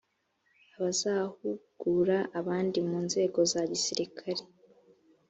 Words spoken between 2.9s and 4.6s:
nzego za gisirikare